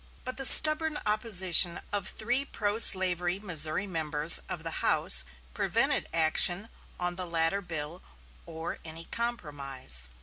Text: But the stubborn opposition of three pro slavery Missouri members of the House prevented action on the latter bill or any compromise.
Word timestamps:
But 0.23 0.37
the 0.37 0.45
stubborn 0.45 0.97
opposition 1.05 1.79
of 1.93 2.07
three 2.07 2.43
pro 2.43 2.79
slavery 2.79 3.37
Missouri 3.37 3.85
members 3.85 4.41
of 4.49 4.63
the 4.63 4.81
House 4.83 5.23
prevented 5.53 6.07
action 6.11 6.69
on 6.99 7.17
the 7.17 7.27
latter 7.27 7.61
bill 7.61 8.01
or 8.47 8.79
any 8.83 9.05
compromise. 9.05 10.09